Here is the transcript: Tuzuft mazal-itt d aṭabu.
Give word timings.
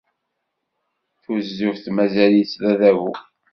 Tuzuft 1.23 1.85
mazal-itt 1.95 2.53
d 2.61 2.63
aṭabu. 2.73 3.11